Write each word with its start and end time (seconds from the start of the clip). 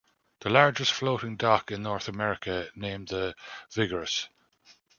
The 0.39 0.49
largest 0.49 0.93
floating-dock 0.93 1.69
in 1.69 1.83
North 1.83 2.07
America 2.07 2.71
named 2.73 3.09
The 3.09 3.35
Vigorous. 3.71 4.29